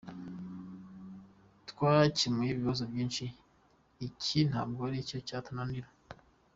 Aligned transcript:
Twakemuye 1.69 2.49
ibibazo 2.51 2.83
byinshi 2.91 3.25
iki 4.07 4.39
ntabwo 4.49 4.81
ari 4.89 4.99
cyo 5.09 5.19
cyatunanira. 5.27 5.89